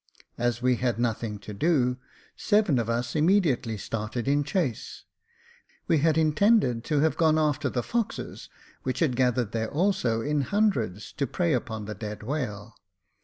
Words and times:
As 0.39 0.63
we 0.63 0.77
had 0.77 0.97
nothing 0.97 1.37
to 1.41 1.53
do, 1.53 1.97
seven 2.35 2.79
of 2.79 2.89
us 2.89 3.15
immediately 3.15 3.77
started 3.77 4.27
in 4.27 4.43
chase: 4.43 5.03
we 5.87 5.99
had 5.99 6.17
intended 6.17 6.83
to 6.85 7.01
have 7.01 7.17
gone 7.17 7.37
after 7.37 7.69
the 7.69 7.83
foxes, 7.83 8.49
which 8.81 8.97
had 8.97 9.15
gathered 9.15 9.51
there 9.51 9.69
also 9.69 10.21
in 10.21 10.41
hundreds, 10.41 11.11
to 11.13 11.27
prey 11.27 11.53
upon 11.53 11.85
the 11.85 11.93
dead 11.93 12.23
whale. 12.23 12.73